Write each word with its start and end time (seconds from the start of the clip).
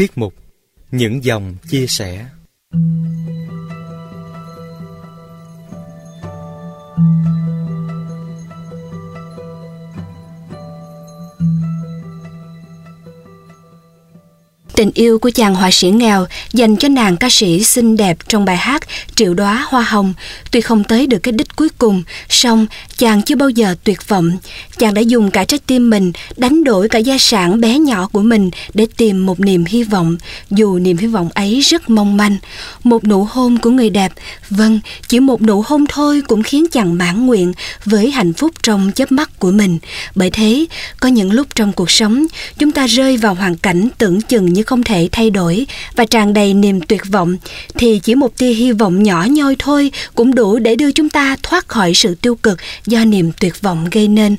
Tiết 0.00 0.18
mục 0.18 0.34
Những 0.90 1.24
dòng 1.24 1.56
chia 1.70 1.86
sẻ. 1.86 2.26
Tình 14.80 14.90
yêu 14.94 15.18
của 15.18 15.30
chàng 15.30 15.54
họa 15.54 15.70
sĩ 15.70 15.90
nghèo 15.90 16.26
dành 16.52 16.76
cho 16.76 16.88
nàng 16.88 17.16
ca 17.16 17.28
sĩ 17.30 17.64
xinh 17.64 17.96
đẹp 17.96 18.18
trong 18.28 18.44
bài 18.44 18.56
hát 18.56 18.82
Triệu 19.14 19.34
đóa 19.34 19.66
hoa 19.68 19.82
hồng. 19.82 20.14
Tuy 20.50 20.60
không 20.60 20.84
tới 20.84 21.06
được 21.06 21.18
cái 21.18 21.32
đích 21.32 21.56
cuối 21.56 21.68
cùng, 21.78 22.02
song 22.28 22.66
chàng 22.96 23.22
chưa 23.22 23.36
bao 23.36 23.50
giờ 23.50 23.74
tuyệt 23.84 24.08
vọng. 24.08 24.30
Chàng 24.78 24.94
đã 24.94 25.00
dùng 25.00 25.30
cả 25.30 25.44
trái 25.44 25.60
tim 25.66 25.90
mình 25.90 26.12
đánh 26.36 26.64
đổi 26.64 26.88
cả 26.88 26.98
gia 26.98 27.18
sản 27.18 27.60
bé 27.60 27.78
nhỏ 27.78 28.08
của 28.12 28.22
mình 28.22 28.50
để 28.74 28.86
tìm 28.96 29.26
một 29.26 29.40
niềm 29.40 29.64
hy 29.64 29.82
vọng, 29.82 30.16
dù 30.50 30.78
niềm 30.78 30.96
hy 30.96 31.06
vọng 31.06 31.28
ấy 31.34 31.60
rất 31.60 31.90
mong 31.90 32.16
manh. 32.16 32.36
Một 32.84 33.04
nụ 33.04 33.26
hôn 33.30 33.58
của 33.58 33.70
người 33.70 33.90
đẹp, 33.90 34.12
vâng, 34.50 34.80
chỉ 35.08 35.20
một 35.20 35.42
nụ 35.42 35.62
hôn 35.66 35.84
thôi 35.88 36.22
cũng 36.28 36.42
khiến 36.42 36.66
chàng 36.70 36.98
mãn 36.98 37.26
nguyện 37.26 37.52
với 37.84 38.10
hạnh 38.10 38.32
phúc 38.32 38.50
trong 38.62 38.92
chớp 38.94 39.12
mắt 39.12 39.38
của 39.38 39.50
mình. 39.50 39.78
Bởi 40.14 40.30
thế, 40.30 40.66
có 41.00 41.08
những 41.08 41.32
lúc 41.32 41.46
trong 41.54 41.72
cuộc 41.72 41.90
sống, 41.90 42.26
chúng 42.58 42.72
ta 42.72 42.86
rơi 42.86 43.16
vào 43.16 43.34
hoàn 43.34 43.56
cảnh 43.56 43.88
tưởng 43.98 44.20
chừng 44.20 44.52
như 44.52 44.62
không 44.70 44.82
thể 44.82 45.08
thay 45.12 45.30
đổi 45.30 45.66
và 45.96 46.04
tràn 46.04 46.34
đầy 46.34 46.54
niềm 46.54 46.80
tuyệt 46.80 47.02
vọng 47.10 47.36
thì 47.74 47.98
chỉ 47.98 48.14
một 48.14 48.36
tia 48.38 48.52
hy 48.52 48.72
vọng 48.72 49.02
nhỏ 49.02 49.26
nhoi 49.30 49.56
thôi 49.58 49.90
cũng 50.14 50.34
đủ 50.34 50.58
để 50.58 50.74
đưa 50.74 50.92
chúng 50.92 51.08
ta 51.08 51.36
thoát 51.42 51.68
khỏi 51.68 51.94
sự 51.94 52.14
tiêu 52.14 52.34
cực 52.34 52.58
do 52.86 53.04
niềm 53.04 53.32
tuyệt 53.40 53.62
vọng 53.62 53.86
gây 53.90 54.08
nên. 54.08 54.36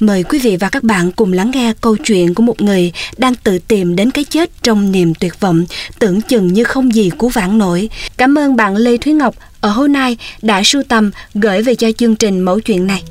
Mời 0.00 0.22
quý 0.22 0.38
vị 0.38 0.56
và 0.56 0.68
các 0.68 0.82
bạn 0.82 1.12
cùng 1.12 1.32
lắng 1.32 1.50
nghe 1.50 1.72
câu 1.80 1.96
chuyện 1.96 2.34
của 2.34 2.42
một 2.42 2.62
người 2.62 2.92
đang 3.16 3.34
tự 3.34 3.58
tìm 3.58 3.96
đến 3.96 4.10
cái 4.10 4.24
chết 4.24 4.50
trong 4.62 4.92
niềm 4.92 5.14
tuyệt 5.14 5.40
vọng, 5.40 5.64
tưởng 5.98 6.20
chừng 6.20 6.52
như 6.52 6.64
không 6.64 6.94
gì 6.94 7.10
cứu 7.18 7.30
vãn 7.30 7.58
nổi. 7.58 7.88
Cảm 8.16 8.38
ơn 8.38 8.56
bạn 8.56 8.76
Lê 8.76 8.96
Thúy 8.96 9.12
Ngọc 9.12 9.34
ở 9.60 9.70
hôm 9.70 9.92
nay 9.92 10.16
đã 10.42 10.62
sưu 10.64 10.82
tầm 10.88 11.10
gửi 11.34 11.62
về 11.62 11.74
cho 11.74 11.92
chương 11.98 12.16
trình 12.16 12.40
mẫu 12.40 12.60
chuyện 12.60 12.86
này. 12.86 13.02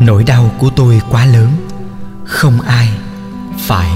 Nỗi 0.00 0.24
đau 0.26 0.50
của 0.58 0.70
tôi 0.76 1.00
quá 1.10 1.26
lớn 1.26 1.48
không 2.24 2.60
ai, 2.60 2.88
phải, 3.58 3.90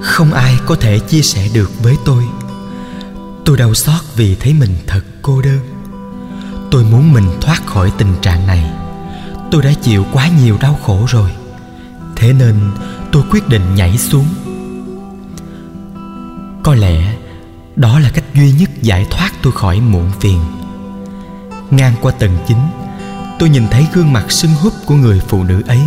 không 0.00 0.32
ai 0.32 0.58
có 0.66 0.76
thể 0.80 0.98
chia 0.98 1.22
sẻ 1.22 1.48
được 1.54 1.70
với 1.82 1.96
tôi. 2.04 2.24
Tôi 3.44 3.56
đau 3.56 3.74
xót 3.74 4.00
vì 4.16 4.34
thấy 4.34 4.54
mình 4.54 4.74
thật 4.86 5.00
cô 5.22 5.42
đơn. 5.42 5.58
Tôi 6.70 6.84
muốn 6.84 7.12
mình 7.12 7.26
thoát 7.40 7.66
khỏi 7.66 7.92
tình 7.98 8.14
trạng 8.22 8.46
này. 8.46 8.70
Tôi 9.50 9.62
đã 9.62 9.72
chịu 9.82 10.06
quá 10.12 10.28
nhiều 10.42 10.56
đau 10.60 10.78
khổ 10.86 11.06
rồi. 11.08 11.30
Thế 12.16 12.32
nên 12.32 12.54
tôi 13.12 13.22
quyết 13.30 13.48
định 13.48 13.74
nhảy 13.74 13.98
xuống. 13.98 14.26
Có 16.62 16.74
lẽ 16.74 17.14
đó 17.76 17.98
là 17.98 18.10
cách 18.10 18.24
duy 18.34 18.52
nhất 18.52 18.70
giải 18.82 19.06
thoát 19.10 19.30
tôi 19.42 19.52
khỏi 19.52 19.80
muộn 19.80 20.10
phiền. 20.20 20.40
Ngang 21.70 21.94
qua 22.00 22.12
tầng 22.12 22.38
chín 22.48 22.58
tôi 23.38 23.48
nhìn 23.48 23.68
thấy 23.70 23.86
gương 23.92 24.12
mặt 24.12 24.32
sưng 24.32 24.54
húp 24.54 24.72
của 24.86 24.94
người 24.94 25.20
phụ 25.28 25.44
nữ 25.44 25.62
ấy 25.66 25.80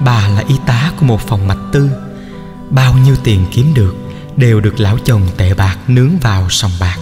bà 0.00 0.28
là 0.28 0.44
y 0.48 0.54
tá 0.66 0.92
của 0.96 1.06
một 1.06 1.20
phòng 1.20 1.48
mạch 1.48 1.58
tư. 1.72 1.90
Bao 2.70 2.94
nhiêu 2.94 3.16
tiền 3.24 3.46
kiếm 3.50 3.74
được 3.74 3.96
đều 4.36 4.60
được 4.60 4.80
lão 4.80 4.98
chồng 5.04 5.22
tệ 5.36 5.54
bạc 5.54 5.76
nướng 5.88 6.18
vào 6.18 6.50
sòng 6.50 6.72
bạc. 6.80 6.98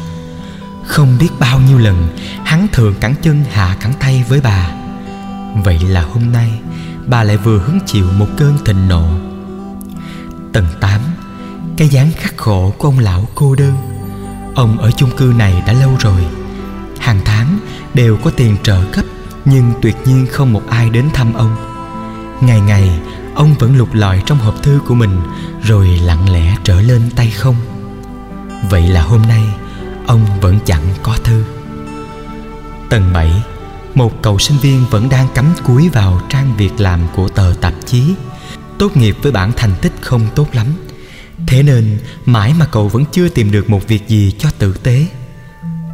Không 0.84 1.16
biết 1.20 1.28
bao 1.38 1.60
nhiêu 1.60 1.78
lần 1.78 2.08
hắn 2.44 2.66
thường 2.72 2.94
cẳng 3.00 3.14
chân 3.22 3.44
hạ 3.52 3.76
cẳng 3.80 3.92
tay 4.00 4.24
với 4.28 4.40
bà. 4.40 4.70
Vậy 5.64 5.78
là 5.78 6.02
hôm 6.02 6.32
nay 6.32 6.60
bà 7.06 7.22
lại 7.22 7.36
vừa 7.36 7.58
hứng 7.58 7.78
chịu 7.86 8.06
một 8.12 8.28
cơn 8.36 8.58
thịnh 8.64 8.88
nộ. 8.88 9.08
Tầng 10.52 10.66
8 10.80 11.00
cái 11.76 11.88
dáng 11.88 12.10
khắc 12.16 12.36
khổ 12.36 12.74
của 12.78 12.88
ông 12.88 12.98
lão 12.98 13.28
cô 13.34 13.54
đơn. 13.54 13.74
Ông 14.54 14.78
ở 14.78 14.90
chung 14.90 15.10
cư 15.16 15.34
này 15.38 15.62
đã 15.66 15.72
lâu 15.72 15.90
rồi. 16.00 16.26
Hàng 16.98 17.20
tháng 17.24 17.58
đều 17.94 18.16
có 18.16 18.30
tiền 18.30 18.56
trợ 18.62 18.84
cấp, 18.92 19.04
nhưng 19.44 19.72
tuyệt 19.82 19.96
nhiên 20.04 20.26
không 20.30 20.52
một 20.52 20.62
ai 20.68 20.90
đến 20.90 21.08
thăm 21.14 21.34
ông. 21.34 21.75
Ngày 22.40 22.60
ngày, 22.60 23.00
ông 23.34 23.54
vẫn 23.58 23.76
lục 23.76 23.94
lọi 23.94 24.22
trong 24.26 24.38
hộp 24.38 24.62
thư 24.62 24.80
của 24.86 24.94
mình, 24.94 25.20
Rồi 25.62 25.86
lặng 25.86 26.32
lẽ 26.32 26.56
trở 26.64 26.80
lên 26.80 27.10
tay 27.16 27.30
không. 27.30 27.56
Vậy 28.70 28.88
là 28.88 29.02
hôm 29.02 29.22
nay, 29.22 29.44
ông 30.06 30.26
vẫn 30.40 30.58
chẳng 30.64 30.84
có 31.02 31.16
thư. 31.24 31.44
Tầng 32.90 33.12
7 33.12 33.42
Một 33.94 34.22
cậu 34.22 34.38
sinh 34.38 34.58
viên 34.58 34.84
vẫn 34.90 35.08
đang 35.08 35.28
cắm 35.34 35.46
cúi 35.64 35.88
vào 35.88 36.20
trang 36.28 36.56
việc 36.56 36.80
làm 36.80 37.00
của 37.16 37.28
tờ 37.28 37.54
tạp 37.60 37.74
chí. 37.86 38.14
Tốt 38.78 38.96
nghiệp 38.96 39.16
với 39.22 39.32
bản 39.32 39.52
thành 39.56 39.74
tích 39.82 39.92
không 40.00 40.26
tốt 40.34 40.48
lắm. 40.52 40.66
Thế 41.46 41.62
nên, 41.62 41.98
mãi 42.26 42.54
mà 42.58 42.66
cậu 42.66 42.88
vẫn 42.88 43.04
chưa 43.12 43.28
tìm 43.28 43.50
được 43.50 43.70
một 43.70 43.88
việc 43.88 44.08
gì 44.08 44.34
cho 44.38 44.48
tử 44.58 44.76
tế. 44.82 45.06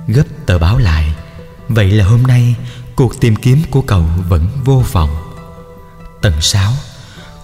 Gấp 0.07 0.25
tờ 0.47 0.59
báo 0.59 0.79
lại, 0.79 1.15
Vậy 1.69 1.91
là 1.91 2.05
hôm 2.05 2.23
nay, 2.23 2.55
cuộc 2.97 3.21
tìm 3.21 3.37
kiếm 3.37 3.59
của 3.71 3.83
cậu 3.83 4.05
vẫn 4.29 4.49
vô 4.65 4.85
vọng. 4.93 5.22
Tầng 6.23 6.41
6 6.41 6.73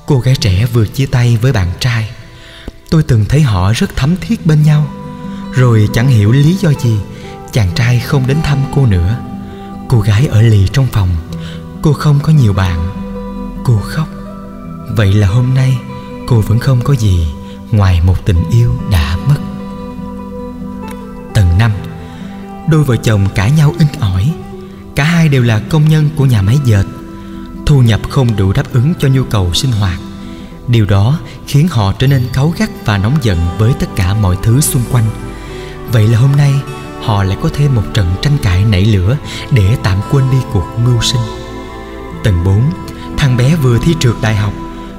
Cô 0.07 0.19
gái 0.19 0.37
trẻ 0.37 0.67
vừa 0.73 0.87
chia 0.87 1.07
tay 1.07 1.37
với 1.37 1.53
bạn 1.53 1.73
trai. 1.81 2.11
Tôi 2.91 3.03
từng 3.03 3.25
thấy 3.29 3.43
họ 3.43 3.73
rất 3.73 3.97
thấm 3.97 4.17
thiết 4.21 4.47
bên 4.47 4.63
nhau. 4.63 4.87
Rồi 5.53 5.89
chẳng 5.95 6.09
hiểu 6.09 6.33
lý 6.33 6.55
do 6.55 6.73
gì, 6.73 6.97
Chàng 7.53 7.71
trai 7.75 8.01
không 8.01 8.27
đến 8.27 8.37
thăm 8.43 8.59
cô 8.75 8.87
nữa. 8.87 9.19
Cô 9.89 10.01
gái 10.01 10.27
ở 10.27 10.43
lì 10.43 10.69
trong 10.73 10.87
phòng. 10.87 11.09
Cô 11.83 11.93
không 11.93 12.21
có 12.23 12.33
nhiều 12.33 12.53
bạn. 12.53 12.91
Cô 13.65 13.81
khóc. 13.85 14.09
Vậy 14.97 15.15
là 15.15 15.27
hôm 15.27 15.55
nay, 15.55 15.79
cô 16.27 16.41
vẫn 16.41 16.59
không 16.59 16.81
có 16.85 16.95
gì 16.95 17.27
Ngoài 17.71 18.01
một 18.01 18.27
tình 18.27 18.51
yêu 18.51 18.75
đã 18.93 19.17
mất. 19.29 19.37
Tầng 21.35 21.59
5 21.59 21.73
Đôi 22.69 22.85
vợ 22.85 22.97
chồng 22.97 23.29
cãi 23.35 23.51
nhau 23.51 23.75
in 23.79 23.89
ỏi. 24.01 24.35
Cả 24.95 25.05
hai 25.05 25.29
đều 25.29 25.43
là 25.43 25.61
công 25.71 25.89
nhân 25.89 26.11
của 26.17 26.27
nhà 26.27 26.43
máy 26.43 26.59
dệt 26.65 26.85
thu 27.69 27.83
nhập 27.83 28.01
không 28.11 28.37
đủ 28.37 28.53
đáp 28.53 28.73
ứng 28.73 28.95
cho 28.99 29.09
nhu 29.09 29.25
cầu 29.25 29.55
sinh 29.55 29.73
hoạt. 29.73 30.01
Điều 30.69 30.87
đó 30.87 31.19
khiến 31.47 31.69
họ 31.69 31.93
trở 31.99 32.07
nên 32.07 32.23
cáu 32.33 32.53
gắt 32.59 32.71
và 32.85 32.99
nóng 32.99 33.17
giận 33.23 33.39
với 33.59 33.73
tất 33.81 33.87
cả 33.97 34.15
mọi 34.15 34.37
thứ 34.43 34.61
xung 34.61 34.83
quanh. 34.93 35.05
Vậy 35.93 36.09
là 36.09 36.19
hôm 36.19 36.37
nay, 36.37 36.55
họ 37.03 37.25
lại 37.25 37.37
có 37.43 37.51
thêm 37.55 37.75
một 37.75 37.83
trận 37.95 38.07
tranh 38.23 38.37
cãi 38.43 38.65
nảy 38.65 38.85
lửa 38.85 39.17
để 39.51 39.77
tạm 39.83 39.99
quên 40.11 40.25
đi 40.31 40.37
cuộc 40.53 40.67
mưu 40.85 41.03
sinh. 41.03 41.21
Tầng 42.25 42.45
4 42.45 42.63
thằng 43.17 43.37
bé 43.37 43.57
vừa 43.57 43.79
thi 43.79 43.95
trượt 44.01 44.15
đại 44.23 44.37
học. 44.37 44.53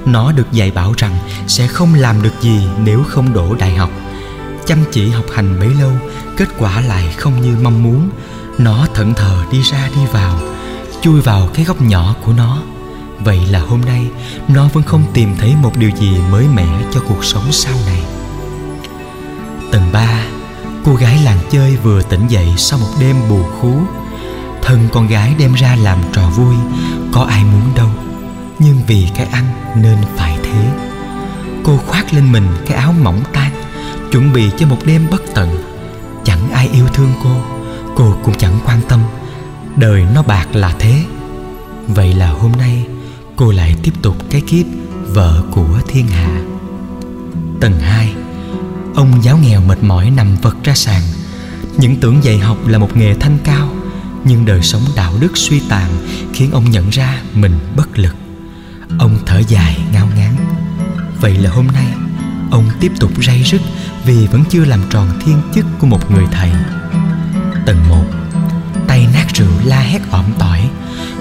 Nó 0.06 0.32
được 0.32 0.52
dạy 0.52 0.72
bảo 0.72 0.94
rằng 0.98 1.18
sẽ 1.48 1.68
không 1.68 1.94
làm 1.94 2.22
được 2.22 2.34
gì 2.42 2.68
nếu 2.84 3.04
không 3.08 3.34
đổ 3.34 3.56
đại 3.56 3.76
học. 3.76 3.92
Chăm 4.66 4.80
chỉ 4.92 5.10
học 5.10 5.26
hành 5.34 5.60
bấy 5.60 5.70
lâu, 5.70 5.92
kết 6.38 6.48
quả 6.58 6.82
lại 6.82 7.14
không 7.18 7.42
như 7.42 7.58
mong 7.62 7.84
muốn. 7.84 8.10
Nó 8.58 8.88
thẫn 8.94 9.14
thờ 9.14 9.44
đi 9.52 9.62
ra 9.62 9.90
đi 9.96 10.02
vào 10.12 10.49
chui 11.02 11.22
vào 11.22 11.50
cái 11.54 11.66
góc 11.66 11.82
nhỏ 11.82 12.16
của 12.26 12.34
nó. 12.34 12.62
Vậy 13.20 13.40
là 13.52 13.60
hôm 13.60 13.82
nay, 13.82 14.08
nó 14.48 14.68
vẫn 14.68 14.84
không 14.84 15.04
tìm 15.14 15.36
thấy 15.40 15.56
một 15.62 15.78
điều 15.78 15.90
gì 15.90 16.18
mới 16.32 16.48
mẻ 16.48 16.68
cho 16.94 17.02
cuộc 17.08 17.26
sống 17.26 17.52
sau 17.52 17.74
này. 17.86 18.02
Tầng 19.72 19.90
3 19.94 20.24
cô 20.86 20.96
gái 20.96 21.20
làng 21.24 21.40
chơi 21.52 21.76
vừa 21.76 22.02
tỉnh 22.02 22.28
dậy 22.28 22.54
sau 22.58 22.80
một 22.80 22.90
đêm 23.00 23.16
bù 23.30 23.44
khú. 23.44 23.74
Thân 24.62 24.88
con 24.94 25.08
gái 25.08 25.36
đem 25.38 25.54
ra 25.54 25.76
làm 25.76 25.98
trò 26.14 26.30
vui, 26.30 26.56
có 27.12 27.22
ai 27.22 27.44
muốn 27.44 27.62
đâu. 27.76 27.90
Nhưng 28.60 28.82
vì 28.88 29.08
cái 29.16 29.26
ăn 29.26 29.46
nên 29.76 29.98
phải 30.18 30.38
thế. 30.44 30.72
Cô 31.64 31.78
khoác 31.88 32.14
lên 32.14 32.32
mình 32.32 32.48
cái 32.66 32.78
áo 32.78 32.94
mỏng 33.02 33.22
tan, 33.34 33.52
chuẩn 34.12 34.34
bị 34.34 34.52
cho 34.58 34.68
một 34.68 34.78
đêm 34.86 35.08
bất 35.12 35.22
tận. 35.34 35.58
Chẳng 36.24 36.52
ai 36.52 36.70
yêu 36.74 36.88
thương 36.94 37.14
cô 37.24 37.36
cô 37.96 38.16
cũng 38.24 38.36
chẳng 38.38 38.60
quan 38.66 38.82
tâm 38.90 39.00
đời 39.80 40.06
nó 40.14 40.24
bạc 40.24 40.48
là 40.54 40.76
thế. 40.80 41.04
Vậy 41.88 42.14
là 42.14 42.30
hôm 42.30 42.52
nay 42.52 42.86
cô 43.36 43.52
lại 43.52 43.76
tiếp 43.84 43.92
tục 44.02 44.16
cái 44.30 44.42
kiếp 44.42 44.66
vợ 45.08 45.44
của 45.52 45.80
thiên 45.88 46.08
hạ. 46.08 46.42
Tầng 47.62 47.80
2 47.80 48.14
ông 48.96 49.24
giáo 49.24 49.38
nghèo 49.38 49.62
mệt 49.62 49.84
mỏi 49.84 50.10
nằm 50.10 50.36
vật 50.42 50.56
ra 50.64 50.76
sàn. 50.76 51.02
Những 51.78 51.96
tưởng 51.96 52.24
dạy 52.24 52.40
học 52.40 52.58
là 52.68 52.78
một 52.78 52.98
nghề 52.98 53.14
thanh 53.14 53.38
cao, 53.44 53.70
nhưng 54.24 54.46
đời 54.46 54.62
sống 54.62 54.82
đạo 54.96 55.14
đức 55.20 55.38
suy 55.38 55.62
tàn 55.70 55.92
khiến 56.34 56.52
ông 56.52 56.72
nhận 56.72 56.90
ra 56.90 57.22
mình 57.34 57.60
bất 57.76 58.00
lực. 58.00 58.16
Ông 59.00 59.18
thở 59.26 59.42
dài 59.48 59.78
ngao 59.94 60.10
ngán. 60.16 60.36
Vậy 61.22 61.38
là 61.38 61.50
hôm 61.50 61.68
nay, 61.68 61.88
ông 62.52 62.66
tiếp 62.80 62.92
tục 63.00 63.12
ray 63.24 63.44
rứt 63.44 63.62
vì 64.06 64.28
vẫn 64.28 64.44
chưa 64.50 64.66
làm 64.66 64.82
tròn 64.90 65.10
thiên 65.26 65.42
chức 65.56 65.66
của 65.80 65.88
một 65.88 66.12
người 66.12 66.26
thầy. 66.32 66.52
Tầng 67.66 67.90
1 67.90 68.06
tay 68.90 69.08
nát 69.14 69.26
rượu 69.34 69.52
la 69.66 69.80
hét 69.80 70.00
ỏm 70.12 70.26
tỏi. 70.40 70.70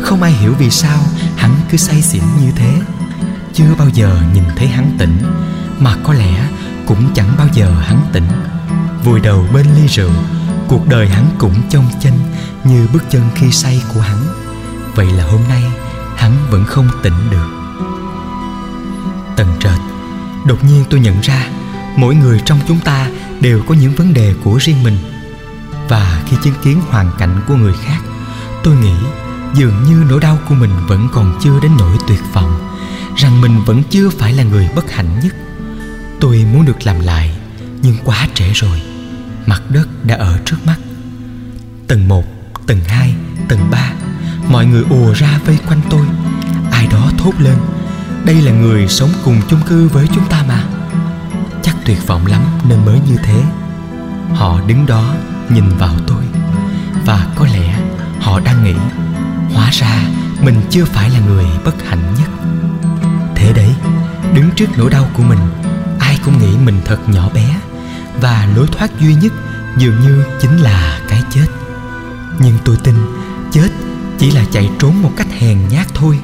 Không 0.02 0.22
ai 0.22 0.32
hiểu 0.32 0.54
vì 0.58 0.70
sao 0.70 0.98
hắn 1.36 1.54
cứ 1.70 1.76
say 1.76 2.02
xỉn 2.02 2.22
như 2.40 2.50
thế. 2.56 2.80
Chưa 3.54 3.74
bao 3.78 3.88
giờ 3.88 4.20
nhìn 4.34 4.44
thấy 4.56 4.68
hắn 4.68 4.96
tỉnh, 4.98 5.18
mà 5.78 5.96
có 6.02 6.12
lẽ 6.14 6.48
cũng 6.86 7.10
chẳng 7.14 7.34
bao 7.38 7.48
giờ 7.52 7.74
hắn 7.80 8.00
tỉnh. 8.12 8.26
Vùi 9.04 9.20
đầu 9.20 9.46
bên 9.54 9.66
ly 9.76 9.86
rượu, 9.86 10.10
cuộc 10.68 10.88
đời 10.88 11.08
hắn 11.08 11.26
cũng 11.38 11.54
trông 11.70 11.84
chênh 12.00 12.14
như 12.64 12.88
bước 12.92 13.04
chân 13.10 13.22
khi 13.34 13.52
say 13.52 13.82
của 13.94 14.00
hắn. 14.00 14.18
Vậy 14.94 15.06
là 15.06 15.24
hôm 15.24 15.40
nay, 15.48 15.62
hắn 16.16 16.36
vẫn 16.50 16.64
không 16.64 16.88
tỉnh 17.02 17.30
được. 17.30 17.48
Tầng 19.36 19.56
trệt, 19.60 19.78
đột 20.46 20.64
nhiên 20.64 20.84
tôi 20.90 21.00
nhận 21.00 21.20
ra, 21.20 21.46
mỗi 21.96 22.14
người 22.14 22.40
trong 22.44 22.58
chúng 22.68 22.80
ta 22.80 23.08
đều 23.40 23.62
có 23.68 23.74
những 23.74 23.94
vấn 23.94 24.14
đề 24.14 24.34
của 24.44 24.58
riêng 24.60 24.82
mình 24.82 25.17
và 25.88 26.22
khi 26.26 26.36
chứng 26.42 26.54
kiến 26.62 26.80
hoàn 26.88 27.10
cảnh 27.18 27.40
của 27.48 27.54
người 27.54 27.74
khác 27.84 28.00
tôi 28.64 28.76
nghĩ 28.76 28.94
dường 29.54 29.82
như 29.84 30.04
nỗi 30.08 30.20
đau 30.20 30.38
của 30.48 30.54
mình 30.54 30.70
vẫn 30.88 31.08
còn 31.12 31.38
chưa 31.42 31.60
đến 31.60 31.72
nỗi 31.78 31.96
tuyệt 32.08 32.20
vọng 32.32 32.68
rằng 33.18 33.40
mình 33.40 33.64
vẫn 33.66 33.82
chưa 33.90 34.10
phải 34.10 34.32
là 34.32 34.42
người 34.42 34.68
bất 34.76 34.90
hạnh 34.90 35.20
nhất. 35.22 35.34
Tôi 36.20 36.46
muốn 36.52 36.64
được 36.64 36.86
làm 36.86 37.00
lại 37.00 37.30
nhưng 37.82 37.96
quá 38.04 38.28
trễ 38.34 38.52
rồi. 38.54 38.82
Mặt 39.46 39.62
đất 39.68 39.88
đã 40.04 40.14
ở 40.14 40.38
trước 40.44 40.56
mắt. 40.64 40.76
Tầng 41.88 42.08
một, 42.08 42.24
tầng 42.66 42.80
hai, 42.86 43.14
tầng 43.48 43.70
ba, 43.70 43.92
mọi 44.48 44.66
người 44.66 44.84
ùa 44.90 45.12
ra 45.12 45.40
vây 45.46 45.58
quanh 45.68 45.80
tôi. 45.90 46.06
Ai 46.70 46.86
đó 46.86 47.10
thốt 47.18 47.32
lên 47.38 47.56
đây 48.24 48.42
là 48.42 48.52
người 48.52 48.88
sống 48.88 49.10
cùng 49.24 49.40
chung 49.48 49.60
cư 49.66 49.88
với 49.88 50.08
chúng 50.14 50.28
ta 50.28 50.44
mà. 50.48 50.64
Chắc 51.62 51.76
tuyệt 51.84 52.06
vọng 52.06 52.26
lắm 52.26 52.42
nên 52.68 52.84
mới 52.84 53.00
như 53.08 53.16
thế. 53.24 53.42
Họ 54.34 54.60
đứng 54.66 54.86
đó 54.86 55.14
nhìn 55.50 55.68
vào 55.78 55.94
tôi. 56.06 56.22
Và 57.06 57.26
có 57.36 57.46
lẽ 57.46 57.80
họ 58.20 58.40
đang 58.40 58.64
nghĩ, 58.64 58.74
hóa 59.54 59.70
ra 59.72 60.02
mình 60.42 60.60
chưa 60.70 60.84
phải 60.84 61.10
là 61.10 61.20
người 61.20 61.44
bất 61.64 61.84
hạnh 61.88 62.14
nhất. 62.18 62.30
Thế 63.34 63.52
đấy, 63.52 63.74
đứng 64.34 64.50
trước 64.56 64.66
nỗi 64.76 64.90
đau 64.90 65.08
của 65.14 65.22
mình, 65.22 65.38
ai 65.98 66.18
cũng 66.24 66.38
nghĩ 66.38 66.56
mình 66.64 66.80
thật 66.84 67.08
nhỏ 67.08 67.28
bé. 67.34 67.60
Và 68.20 68.48
lối 68.56 68.66
thoát 68.66 69.00
duy 69.00 69.14
nhất 69.14 69.32
dường 69.78 70.00
như 70.00 70.24
chính 70.40 70.56
là 70.56 71.00
cái 71.08 71.22
chết. 71.30 71.46
Nhưng 72.38 72.58
tôi 72.64 72.76
tin 72.84 72.94
chết 73.52 73.68
chỉ 74.18 74.30
là 74.30 74.44
chạy 74.52 74.70
trốn 74.78 75.02
một 75.02 75.12
cách 75.16 75.28
hèn 75.38 75.58
nhát 75.68 75.86
thôi. 75.94 76.18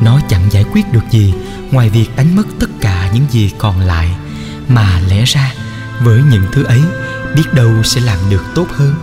Nó 0.00 0.20
chẳng 0.28 0.50
giải 0.50 0.64
quyết 0.72 0.92
được 0.92 1.04
gì 1.10 1.34
ngoài 1.70 1.88
việc 1.88 2.16
đánh 2.16 2.36
mất 2.36 2.46
tất 2.60 2.70
cả 2.80 3.10
những 3.14 3.26
gì 3.30 3.52
còn 3.58 3.80
lại. 3.80 4.16
Mà 4.68 5.00
lẽ 5.08 5.24
ra, 5.24 5.52
với 6.02 6.22
những 6.30 6.44
thứ 6.52 6.62
ấy 6.62 6.82
biết 7.36 7.54
đâu 7.54 7.82
sẽ 7.84 8.00
làm 8.00 8.18
được 8.30 8.42
tốt 8.54 8.66
hơn. 8.70 8.94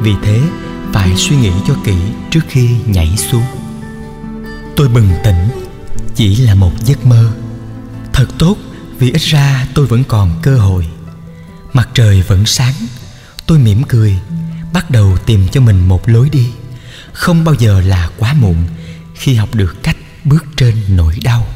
Vì 0.00 0.12
thế, 0.22 0.40
phải 0.92 1.16
suy 1.16 1.36
nghĩ 1.36 1.52
cho 1.68 1.74
kỹ 1.84 1.94
trước 2.30 2.40
khi 2.48 2.70
nhảy 2.86 3.16
xuống. 3.16 3.44
Tôi 4.76 4.88
bừng 4.88 5.08
tỉnh, 5.24 5.48
chỉ 6.14 6.36
là 6.36 6.54
một 6.54 6.72
giấc 6.84 7.06
mơ. 7.06 7.32
Thật 8.12 8.26
tốt, 8.38 8.56
vì 8.98 9.10
ít 9.10 9.22
ra 9.22 9.66
tôi 9.74 9.86
vẫn 9.86 10.04
còn 10.04 10.30
cơ 10.42 10.58
hội. 10.58 10.86
Mặt 11.72 11.88
trời 11.94 12.22
vẫn 12.22 12.46
sáng, 12.46 12.74
tôi 13.46 13.58
mỉm 13.58 13.82
cười, 13.88 14.16
bắt 14.72 14.90
đầu 14.90 15.16
tìm 15.26 15.48
cho 15.48 15.60
mình 15.60 15.88
một 15.88 16.08
lối 16.08 16.28
đi. 16.28 16.50
Không 17.12 17.44
bao 17.44 17.54
giờ 17.54 17.80
là 17.80 18.10
quá 18.18 18.34
muộn 18.34 18.56
khi 19.14 19.34
học 19.34 19.54
được 19.54 19.82
cách 19.82 19.96
bước 20.24 20.44
trên 20.56 20.74
nỗi 20.88 21.18
đau. 21.24 21.46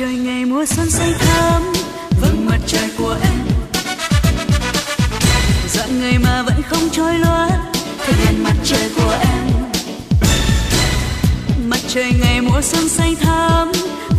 Trời 0.00 0.14
ngày 0.14 0.44
mùa 0.44 0.64
xuân 0.66 0.90
xanh 0.90 1.12
thắm 1.18 1.72
vầng 2.20 2.46
mặt 2.46 2.58
trời 2.66 2.90
của 2.98 3.16
em. 3.22 3.38
Dạng 5.68 6.00
người 6.00 6.18
mà 6.18 6.42
vẫn 6.42 6.62
không 6.62 6.88
trôi 6.92 7.18
loát 7.18 7.52
thể 7.98 8.12
hiện 8.12 8.42
mặt 8.42 8.54
trời 8.64 8.90
của 8.96 9.14
em. 9.20 9.46
Mặt 11.66 11.80
trời 11.88 12.12
ngày 12.20 12.40
mùa 12.40 12.60
xuân 12.62 12.88
xanh 12.88 13.14
thắm 13.16 13.72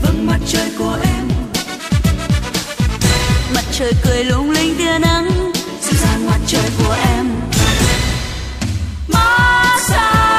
vầng 0.04 0.26
mặt 0.26 0.40
trời 0.48 0.70
của 0.80 0.98
em. 1.04 1.28
Mặt 3.56 3.66
trời 3.72 3.94
cười 4.04 4.24
lung 4.24 4.52
linh 4.52 4.76
tia 4.78 5.00
nắng, 5.00 5.52
dịu 5.82 6.00
dàng 6.02 6.28
mặt 6.30 6.40
trời 6.48 6.70
của 6.80 6.96
em. 7.18 7.30
Massage 9.08 10.31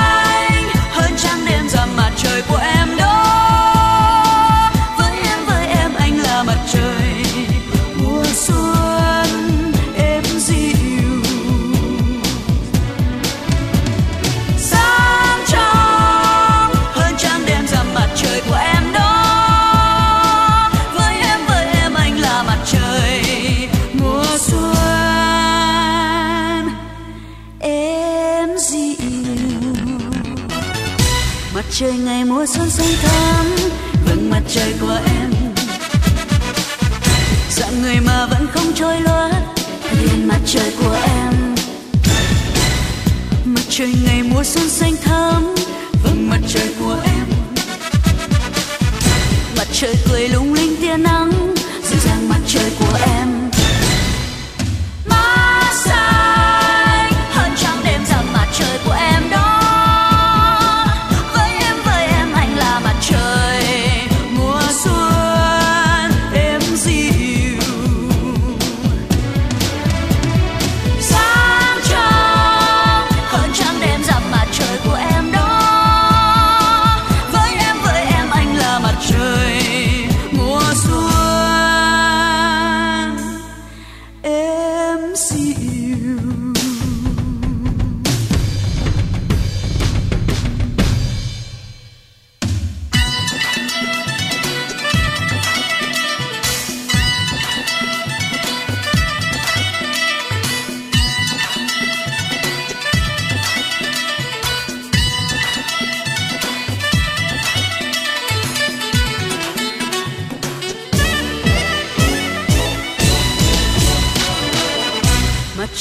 trời 31.74 31.92
ngày 31.98 32.24
mùa 32.24 32.46
xuân 32.46 32.70
xanh 32.70 32.94
thắm, 33.02 33.46
vầng 34.06 34.30
mặt 34.30 34.42
trời 34.48 34.74
của 34.80 34.98
em. 35.06 35.30
Dạng 37.50 37.82
người 37.82 37.96
mà 38.06 38.26
vẫn 38.26 38.46
không 38.54 38.72
trôi 38.74 39.00
loát 39.00 39.42
liền 39.92 40.28
mặt 40.28 40.40
trời 40.46 40.72
của 40.80 40.96
em. 41.02 41.54
Mặt 43.44 43.62
trời 43.68 43.94
ngày 44.06 44.22
mùa 44.22 44.44
xuân 44.44 44.68
xanh 44.68 44.96
thắm, 45.04 45.54
vầng 46.04 46.30
mặt 46.30 46.40
trời 46.48 46.74
của 46.80 46.96
em. 47.04 47.26
Mặt 49.56 49.66
trời 49.72 49.94
cười 50.08 50.28
lung 50.28 50.54
linh 50.54 50.76
tia 50.76 50.96
nắng, 50.96 51.54
dịu 51.90 51.98
dàng 52.04 52.28
mặt 52.28 52.40
trời 52.46 52.70
của 52.78 52.98
em. 53.18 53.41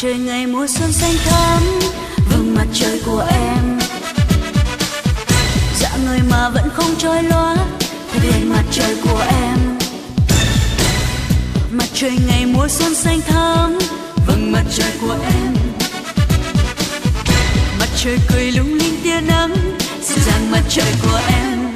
Trời 0.01 0.17
ngày 0.17 0.47
mùa 0.47 0.67
xuân 0.67 0.91
xanh 0.91 1.13
thắm 1.25 1.61
vầng 2.29 2.55
mặt 2.55 2.67
trời 2.73 3.01
của 3.05 3.25
em. 3.31 3.79
Dạ 5.79 5.89
người 6.05 6.19
mà 6.29 6.49
vẫn 6.49 6.69
không 6.73 6.95
trôi 6.97 7.23
loa 7.23 7.55
về 8.21 8.31
mặt 8.43 8.63
trời 8.71 8.95
của 9.03 9.23
em. 9.41 9.57
Mặt 11.71 11.87
trời 11.93 12.11
ngày 12.27 12.45
mùa 12.45 12.67
xuân 12.67 12.95
xanh 12.95 13.21
thắm 13.21 13.79
vầng 14.27 14.51
mặt 14.51 14.63
trời 14.71 14.91
của 15.01 15.15
em. 15.23 15.55
Mặt 17.79 17.89
trời 18.03 18.17
cười 18.29 18.51
lung 18.51 18.73
linh 18.73 19.01
tia 19.03 19.21
nắng, 19.21 19.55
dịu 20.03 20.17
dàng 20.25 20.51
mặt 20.51 20.63
trời 20.69 20.93
của 21.03 21.19
em. 21.27 21.70